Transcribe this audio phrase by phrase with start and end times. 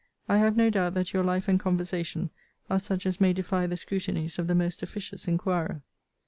[0.27, 2.31] I have no doubt that your life and conversation
[2.71, 5.83] are such as may defy the scrutinies of the most officious inquirer.